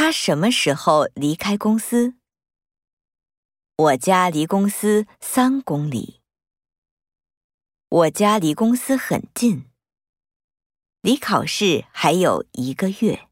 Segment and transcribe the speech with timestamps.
[0.00, 2.14] 他什么时候离开公司？
[3.74, 6.20] 我家离公司三公里。
[7.88, 9.68] 我家离公司很近。
[11.00, 13.27] 离考试还有一个月。